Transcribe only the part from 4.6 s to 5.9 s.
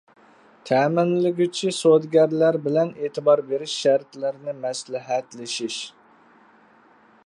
مەسلىھەتلىشىش.